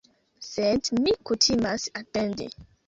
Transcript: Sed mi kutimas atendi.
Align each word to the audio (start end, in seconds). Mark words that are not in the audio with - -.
Sed 0.47 0.89
mi 1.03 1.15
kutimas 1.31 1.89
atendi. 2.05 2.53